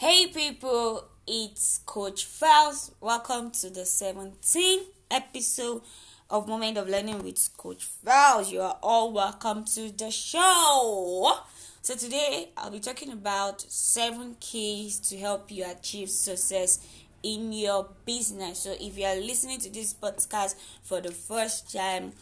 [0.00, 2.92] Hey people, it's Coach Felz.
[3.00, 5.82] Welcome to the 17th episode
[6.30, 8.52] of Moment of Learning with Coach Felz.
[8.52, 11.38] You are all welcome to the show.
[11.82, 16.78] So today I'll be talking about seven keys to help you achieve success
[17.24, 18.60] in your business.
[18.60, 20.54] So if you are listening to this podcast
[20.84, 22.12] for the first time,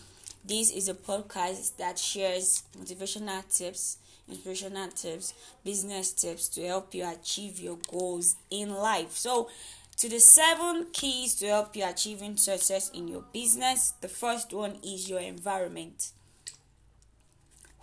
[0.47, 3.99] this is a podcast that shares motivational tips,
[4.29, 5.35] inspirational tips,
[5.65, 9.13] business tips to help you achieve your goals in life.
[9.13, 9.51] So,
[9.99, 14.77] to the seven keys to help you achieving success in your business, the first one
[14.85, 16.11] is your environment.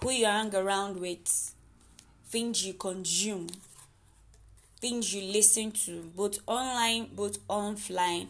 [0.01, 1.53] Who you hang around with,
[2.27, 3.47] things you consume,
[4.79, 8.27] things you listen to, both online, both offline.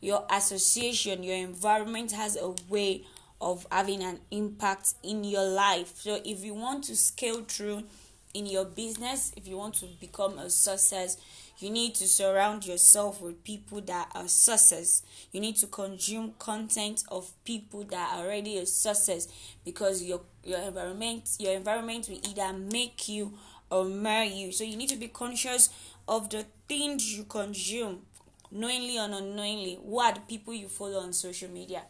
[0.00, 3.02] Your association, your environment has a way
[3.40, 5.94] of having an impact in your life.
[5.96, 7.84] So if you want to scale through
[8.34, 11.16] in your business, if you want to become a success,
[11.58, 15.02] you need to surround yourself with people that are success.
[15.32, 19.28] You need to consume content of people that are already a success
[19.64, 23.32] because your your environment your environment will either make you
[23.70, 24.52] or mar you.
[24.52, 25.70] So you need to be conscious
[26.06, 28.02] of the things you consume,
[28.50, 29.78] knowingly or unknowingly.
[29.82, 31.82] The people you follow on social media?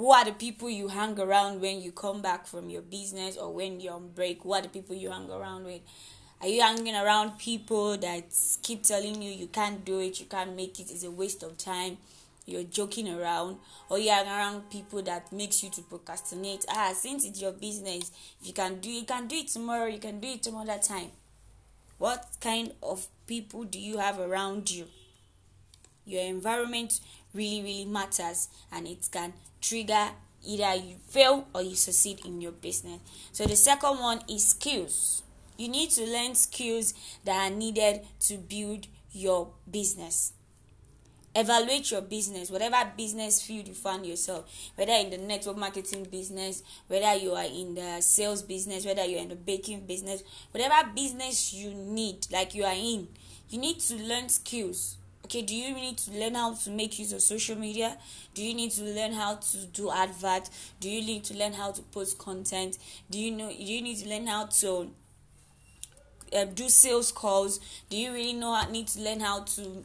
[0.00, 3.52] Who are the people you hang around when you come back from your business or
[3.52, 4.42] when you're on break?
[4.42, 5.82] Who are the people you hang around with?
[6.40, 8.24] Are you hanging around people that
[8.62, 11.58] keep telling you you can't do it you can't make it it's a waste of
[11.58, 11.98] time
[12.46, 13.58] you're joking around?
[13.90, 16.64] Or you hang around people that makes you to procrastinate?
[16.70, 19.98] Ah since it's your business if you can do you can do it tomorrow you
[19.98, 21.10] can do it some other time.
[21.98, 24.86] What kind of people do you have around you?
[26.06, 27.00] Your environment
[27.34, 30.10] really really matters and it can trigger
[30.46, 33.00] either you fail or you succeed in your business.
[33.32, 35.22] So the second one is skills.
[35.56, 40.32] You need to learn skills that are needed to build your business.
[41.32, 46.64] Evaluate your business whatever business field you find yourself whether in the network marketing business
[46.88, 51.54] whether you are in the sales business whether you're in the baking business whatever business
[51.54, 53.06] you need like you are in
[53.48, 54.96] you need to learn skills
[55.30, 57.96] okay do you need to learn how to make use of social media?
[58.34, 60.50] Do you need to learn how to do advert?
[60.80, 62.78] Do you need to learn how to post content?
[63.10, 64.90] Do you know do you need to learn how to
[66.36, 67.60] uh, do sales calls?
[67.88, 69.84] Do you really know how need to learn how to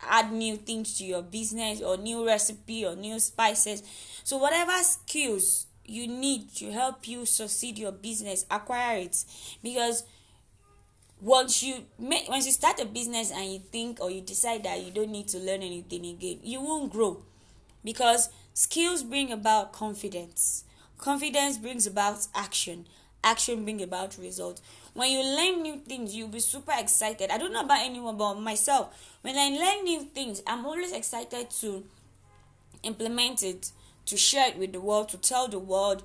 [0.00, 3.82] add new things to your business or new recipe or new spices?
[4.22, 9.24] So whatever skills you need to help you succeed your business acquire it.
[9.62, 10.04] Because
[11.20, 14.82] once you make once you start a business and you think or you decide that
[14.82, 17.22] you don't need to learn anything again you won't grow.
[17.84, 20.64] Because skills bring about confidence.
[20.98, 22.86] Confidence brings about action.
[23.22, 24.60] Action brings about results.
[24.94, 27.30] When you learn new things you'll be super excited.
[27.30, 31.50] I don't know about anyone but myself when i learn new things i'm always excited
[31.50, 31.82] to
[32.84, 33.72] implement it
[34.04, 36.04] to share it with the world to tell the world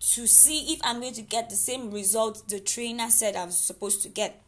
[0.00, 3.58] to see if i'm going to get the same result the trainer said i was
[3.58, 4.40] supposed to get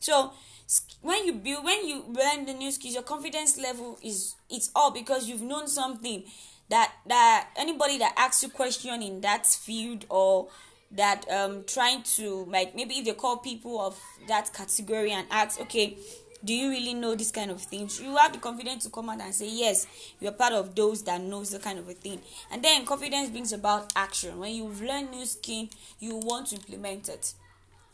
[0.00, 0.32] so
[1.02, 4.94] when you build, when you learn the new skills, your confidence level is it's up
[4.94, 6.24] because you've known something
[6.70, 10.48] that that anybody that asks you question in that field or
[10.92, 15.60] that um trying to like maybe if they call people of that category and ask
[15.60, 15.96] okay
[16.42, 18.00] do you really know this kind of things?
[18.00, 19.86] You have the confidence to come out and say yes
[20.20, 22.20] you're part of those that knows the kind of a thing.
[22.50, 24.38] And then confidence brings about action.
[24.38, 25.68] When you've learned new skill
[25.98, 27.34] you want to implement it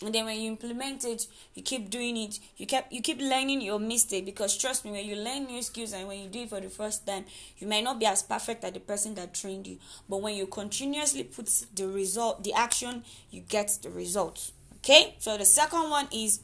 [0.05, 2.39] and then when you implement it you keep doing it.
[2.57, 5.93] You keep you keep learning your mistake because trust me when you learn new skills
[5.93, 7.25] and when you do it for the first time
[7.59, 9.79] you might not be as perfect as the person that trained you.
[10.09, 15.15] But when you continuously put the result the action you get the result okay?
[15.19, 16.41] So the second one is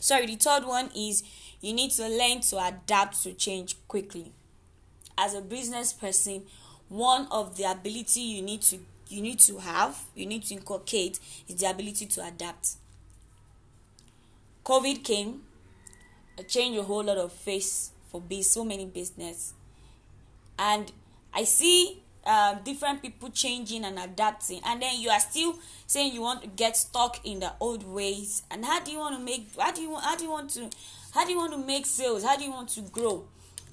[0.00, 1.22] sorry the third one is
[1.60, 4.32] you need to learn to adapt to change quickly.
[5.16, 6.42] As a business person
[6.88, 8.78] one of the ability you need to
[9.10, 12.76] you need to have, you need to inculcate is the ability to adapt.
[14.64, 15.42] COVID came,
[16.48, 19.54] changed a whole lot of face for so many business,
[20.58, 20.92] and
[21.32, 26.20] I see uh, different people changing and adapting, and then you are still saying you
[26.20, 28.42] want to get stuck in the old ways.
[28.50, 29.48] And how do you want to make?
[29.58, 30.70] How do you how do you want to?
[31.14, 32.22] How do you want to make sales?
[32.22, 33.24] How do you want to grow?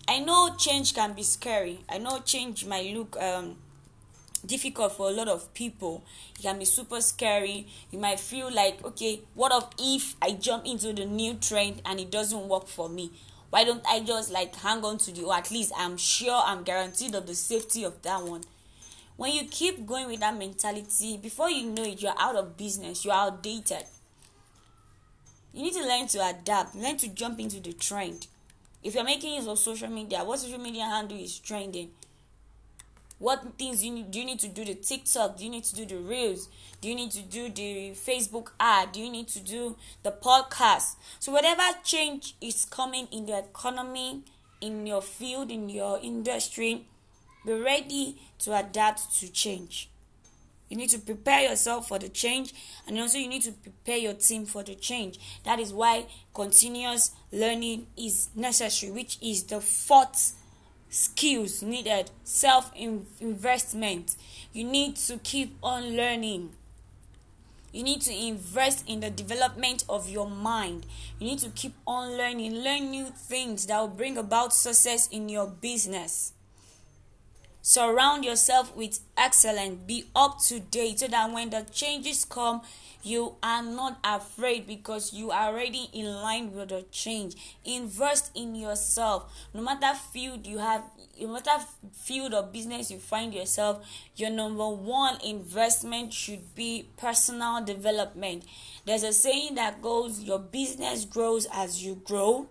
[0.08, 1.80] I know change can be scary.
[1.90, 3.58] I know change might look um,
[4.38, 6.04] difficult for a lot of people.
[6.38, 7.68] It can be super scary.
[7.92, 12.12] You might feel like okay what if i jump into the new trend and it
[12.12, 13.12] doesn't work for me?
[13.50, 16.64] Why don't i just like hang on to the or at least i'm sure i'm
[16.64, 18.44] guaranteed of the safety of that one?
[19.16, 23.04] When you keep going with that mentality before you know it you're out of business.
[23.04, 23.84] You're outdated.
[25.54, 28.28] You need to learn to adapt, learn to jump into the trend.
[28.84, 31.90] If you're making use of social media, what social media handle is trending?
[33.20, 35.38] What things you need, do you need to do the TikTok?
[35.38, 36.50] Do you need to do the reels?
[36.82, 38.92] Do you need to do the Facebook ad?
[38.92, 40.96] Do you need to do the podcast?
[41.20, 44.24] So whatever change is coming in the economy,
[44.62, 46.86] in your field, in your industry,
[47.46, 49.90] be ready to adapt to change.
[50.70, 52.54] You need to prepare yourself for the change,
[52.86, 55.18] and also you need to prepare your team for the change.
[55.46, 60.34] That is why continuous learning is necessary, which is the fourth
[60.90, 64.16] skills needed self investment.
[64.54, 66.52] You need to keep on learning.
[67.74, 70.86] You need to invest in the development of your mind.
[71.20, 75.30] You need to keep on learning, learn new things that will bring about success in
[75.30, 76.34] your business.
[77.62, 79.82] Surround yourself with excellence.
[79.86, 82.62] Be up to date so that when the changes come,
[83.08, 87.36] you are not afraid because you are already in line with the change.
[87.66, 89.32] Invest in yourself.
[89.54, 90.84] No matter field you have,
[91.20, 91.52] no matter
[91.94, 98.44] field of business you find yourself, your number one investment should be personal development.
[98.86, 102.48] There's a saying that goes, Your business grows as you grow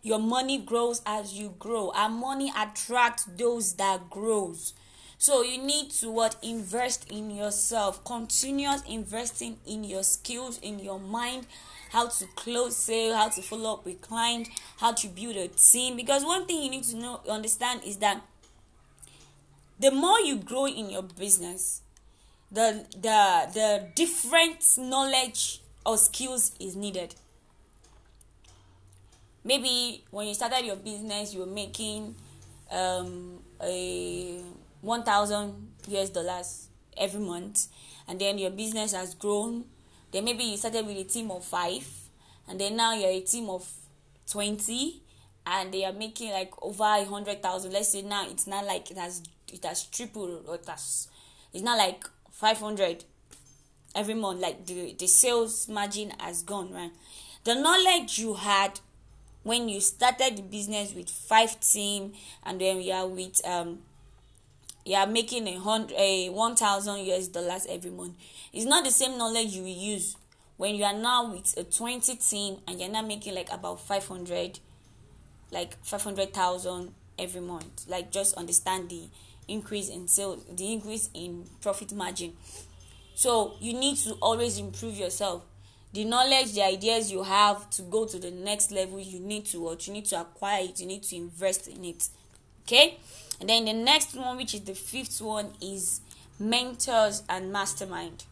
[0.00, 4.72] your money grows as you grow and money attracts those that grows
[5.18, 8.04] so you need to what invest in yourself.
[8.04, 11.46] Continuous investing in your skills in your mind.
[11.90, 15.96] How to close sale how to follow up with client how to build a team.
[15.96, 18.22] Because one thing you need to know understand is that
[19.80, 21.80] the more you grow in your business
[22.52, 27.14] the the the different knowledge or skills is needed.
[29.44, 32.14] Maybe when you started your business you were making
[32.70, 34.42] um, a
[34.80, 37.68] 1000 us dollars every month
[38.06, 39.64] and then your business has grown.
[40.10, 41.86] Then maybe you started with a team of five
[42.48, 43.70] and then now you're a team of
[44.30, 45.02] 20
[45.46, 47.72] and they are making like over a hundred thousand.
[47.72, 49.22] Let's say now it's not like it has
[49.52, 51.08] it has tripled or it has
[51.52, 53.04] it's not like 500
[53.94, 54.40] every month.
[54.40, 56.92] Like the the sales margin has gone right?
[57.44, 58.80] The knowledge you had
[59.42, 62.12] when you started the business with five team
[62.44, 63.78] and then you are with um
[64.88, 68.14] you are making a hundred a one thousand US dollars every month.
[68.54, 70.16] It's not the same knowledge you will use
[70.56, 74.58] when you are now with a 20 team and you're now making like about 500
[75.50, 77.84] like 500,000 every month.
[77.86, 79.02] Like just understand the
[79.46, 82.32] increase in sales the increase in profit margin.
[83.14, 85.42] So you need to always improve yourself.
[85.92, 89.60] The knowledge the ideas you have to go to the next level you need to
[89.60, 92.08] what you need to acquire it you need to invest in it
[92.68, 92.98] okay?
[93.40, 96.00] And then the next one which is the fifth one is
[96.38, 98.24] mentors and mastermind.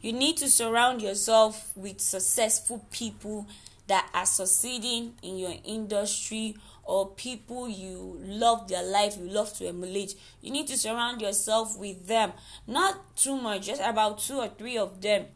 [0.00, 3.46] You need to surround yourself with successful people
[3.86, 9.66] that are succeeding in your industry or people you love their life you love to
[9.66, 10.14] emulate.
[10.40, 12.32] You need to surround yourself with them.
[12.66, 15.26] Not too much just about two or three of them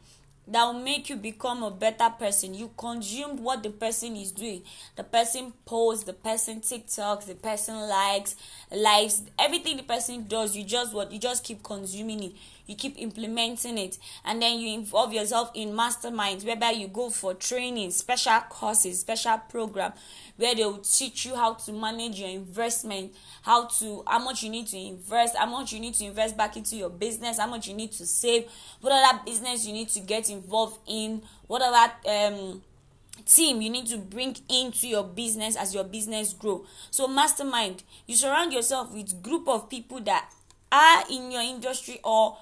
[0.50, 2.54] that will make you become a better person.
[2.54, 4.62] You consumed what the person is doing.
[4.96, 8.36] The person posts, the person TikToks, the person likes,
[8.70, 12.32] lives, everything the person does, you just what you just keep consuming it.
[12.70, 17.34] You keep implementing it, and then you involve yourself in masterminds whereby you go for
[17.34, 19.92] training, special courses, special program
[20.36, 23.12] where they will teach you how to manage your investment,
[23.42, 26.56] how to how much you need to invest, how much you need to invest back
[26.56, 28.44] into your business, how much you need to save,
[28.80, 32.62] what other business you need to get involved in, what other um
[33.26, 36.64] team you need to bring into your business as your business grow.
[36.92, 40.30] So mastermind you surround yourself with group of people that
[40.72, 42.36] are in your industry or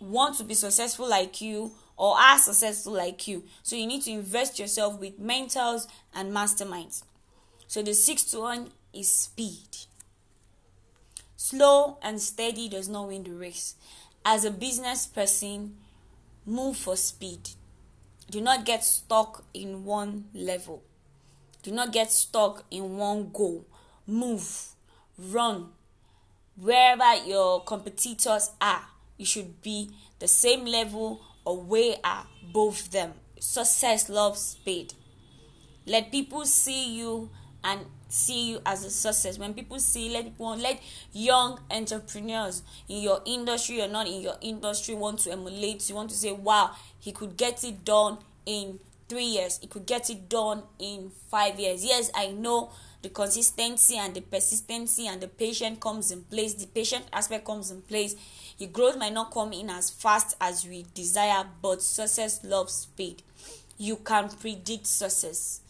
[0.00, 4.10] want to be successful like you or are successful like you so you need to
[4.10, 7.02] invest yourself with mentors and masterminds
[7.70, 9.86] so the sixth one is speed.
[11.36, 13.76] Slow and steady does not win the race.
[14.24, 15.76] As a business person,
[16.44, 17.50] move for speed.
[18.28, 20.82] Do not get stuck in one level.
[21.62, 23.64] Do not get stuck in one goal.
[24.04, 24.70] Move,
[25.16, 25.68] run.
[26.56, 28.86] Wherever your competitors are,
[29.20, 33.12] you should be the same level or way above them.
[33.38, 34.94] Success loves speed.
[35.86, 37.28] Let people see you
[37.62, 40.80] and see you as a success when people see let people let
[41.12, 46.08] young entrepreneurs in your industry or not in your industry want to emulate you want
[46.10, 50.28] to say wow he could get it done in three years he could get it
[50.28, 55.80] done in five years yes i know the consistency and the persistency and the patient
[55.80, 58.14] comes in place the patient aspect comes in place
[58.58, 63.22] your growth might not come in as fast as we desire but success loves speed
[63.80, 65.62] you can predict success.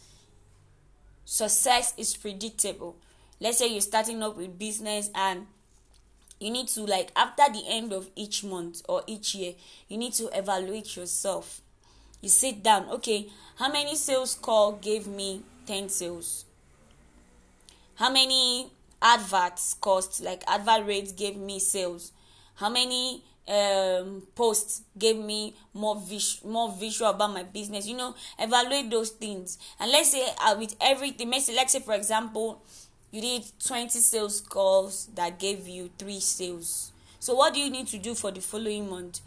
[1.23, 2.97] Success is predictable.
[3.39, 5.47] Let's say you're starting up with business and
[6.37, 9.53] you need to like after the end of each month or each year,
[9.87, 11.61] you need to evaluate yourself.
[12.19, 16.43] You sit down, okay, how many sales call gave me 10 sales?
[17.95, 18.71] How many
[19.01, 22.11] adverts cost like advert rates gave me sales?
[22.55, 27.87] How many um posts gave me more vis- more visual about my business?
[27.87, 29.57] You know evaluate those things.
[29.79, 32.61] And let's say uh, with everything let's say, let's say for example
[33.11, 36.91] you did 20 sales calls that gave you three sales.
[37.19, 39.19] So what do you need to do for the following month?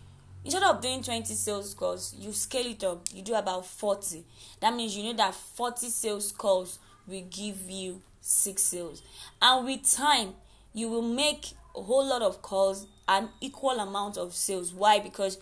[0.44, 3.06] Instead of doing 20 sales calls you scale it up.
[3.12, 4.24] You do about 40
[4.60, 9.02] that means you know that 40 sales calls will give you six sales
[9.42, 10.34] and with time
[10.72, 14.72] you will make a whole lot of calls an equal amount of sales.
[14.72, 14.98] Why?
[14.98, 15.38] Because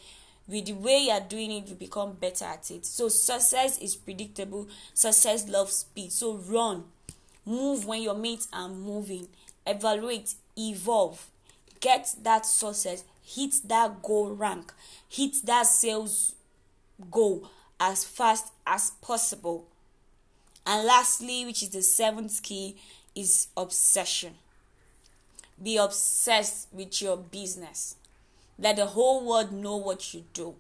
[0.48, 2.84] with the way you are doing it, you become better at it.
[2.84, 4.68] So success is predictable.
[4.94, 6.12] Success loves speed.
[6.12, 6.84] So run,
[7.46, 9.28] move when your mates are moving,
[9.66, 11.26] evaluate, evolve,
[11.80, 14.72] get that success, hit that goal rank,
[15.08, 16.34] hit that sales
[17.10, 17.48] goal
[17.78, 19.68] as fast as possible.
[20.66, 22.76] And lastly, which is the seventh key,
[23.14, 24.34] is obsession.
[25.62, 27.96] Be obsessed with your business.
[28.58, 30.54] Let the whole world know what you do.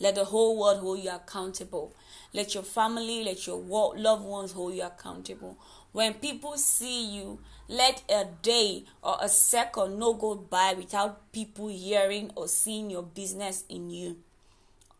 [0.00, 1.92] Let the whole world hold you accountable.
[2.32, 3.58] Let your family, let your
[3.96, 5.56] loved ones hold you accountable.
[5.92, 11.68] When people see you, let a day or a second no go by without people
[11.68, 14.18] hearing or seeing your business in you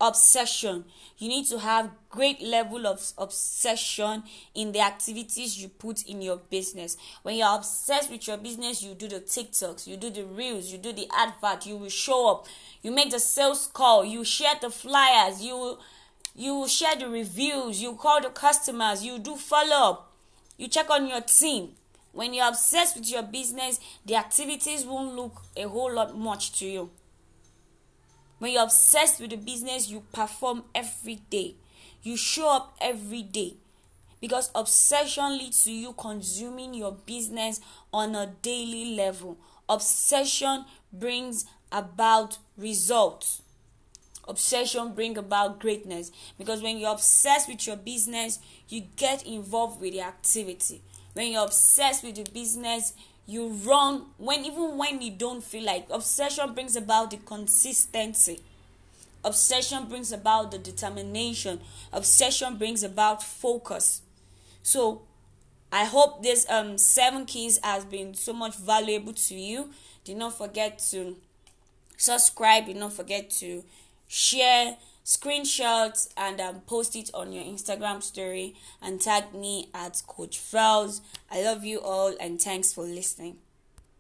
[0.01, 0.85] obsession.
[1.19, 4.23] You need to have great level of obsession
[4.55, 6.97] in the activities you put in your business.
[7.23, 10.79] When you're obsessed with your business you do the tiktoks you do the reels you
[10.79, 12.47] do the advert you will show up.
[12.83, 15.79] You make the sales call you share the flyers you
[16.37, 20.13] you share the reviews you call the customers you do follow up
[20.57, 21.71] you check on your team.
[22.13, 26.67] When you're obsessed with your business the activities won't look a whole lot much to
[26.67, 26.91] you
[28.39, 31.55] when you're obsessed with the business, you perform every day.
[32.03, 33.55] You show up every day.
[34.21, 37.61] Because obsession leads to you consuming your business
[37.93, 39.39] on a daily level.
[39.69, 43.43] Obsession brings about results.
[44.27, 49.93] Obsession bring about greatness because when you're obsessed with your business, you get involved with
[49.93, 50.83] the activity.
[51.15, 52.93] When you're obsessed with the business,
[53.29, 58.41] you run when even when you don't feel like obsession brings about the consistency.
[59.23, 61.61] Obsession brings about the determination.
[61.93, 64.01] Obsession brings about focus.
[64.63, 65.03] So
[65.71, 69.69] i hope this um seven keys has been so much valuable to you.
[70.05, 71.17] Do not forget to
[71.99, 72.65] subscribe.
[72.65, 73.63] Do not forget to
[74.07, 80.39] share screenshots and um, post it on your Instagram story and tag me at Coach
[80.39, 81.01] Felz.
[81.31, 83.39] I love you all and thanks for listening.